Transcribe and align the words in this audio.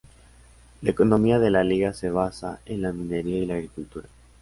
La 0.81 0.89
economía 0.89 1.37
de 1.37 1.51
la 1.51 1.63
liga 1.63 1.93
se 1.93 2.09
basa 2.09 2.59
en 2.65 2.81
la 2.81 2.91
minería 2.91 3.37
y 3.37 3.45
la 3.45 3.53
agricultura. 3.53 4.07